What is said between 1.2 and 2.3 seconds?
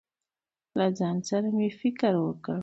سره مې فکر